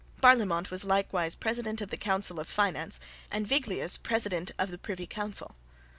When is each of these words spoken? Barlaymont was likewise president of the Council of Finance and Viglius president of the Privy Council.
Barlaymont 0.19 0.71
was 0.71 0.83
likewise 0.83 1.35
president 1.35 1.79
of 1.79 1.91
the 1.91 1.95
Council 1.95 2.39
of 2.39 2.47
Finance 2.47 2.99
and 3.29 3.45
Viglius 3.47 4.01
president 4.01 4.49
of 4.57 4.71
the 4.71 4.79
Privy 4.79 5.05
Council. 5.05 5.53